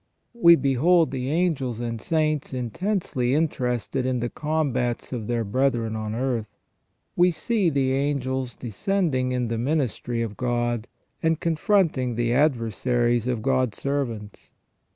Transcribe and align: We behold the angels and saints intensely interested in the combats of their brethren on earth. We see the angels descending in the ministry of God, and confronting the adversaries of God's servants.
We 0.33 0.55
behold 0.55 1.11
the 1.11 1.29
angels 1.29 1.79
and 1.79 2.01
saints 2.01 2.55
intensely 2.55 3.35
interested 3.35 4.03
in 4.03 4.19
the 4.19 4.31
combats 4.31 5.13
of 5.13 5.27
their 5.27 5.43
brethren 5.43 5.95
on 5.95 6.15
earth. 6.15 6.47
We 7.15 7.29
see 7.29 7.69
the 7.69 7.91
angels 7.93 8.55
descending 8.55 9.31
in 9.31 9.47
the 9.47 9.59
ministry 9.59 10.23
of 10.23 10.37
God, 10.37 10.87
and 11.21 11.39
confronting 11.39 12.15
the 12.15 12.33
adversaries 12.33 13.27
of 13.27 13.43
God's 13.43 13.77
servants. 13.79 14.49